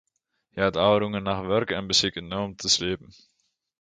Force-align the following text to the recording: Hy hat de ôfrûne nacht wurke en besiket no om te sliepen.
Hy 0.53 0.59
hat 0.61 0.75
de 0.75 0.81
ôfrûne 0.89 1.19
nacht 1.23 1.47
wurke 1.49 1.73
en 1.77 1.89
besiket 1.89 2.25
no 2.29 2.37
om 2.45 2.53
te 2.55 2.67
sliepen. 2.75 3.11